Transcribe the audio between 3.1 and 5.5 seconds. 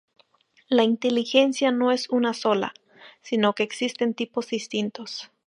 sino que existen tipos distintos.